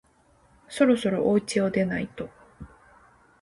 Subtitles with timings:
[0.67, 2.27] そろそろおうちを出ないと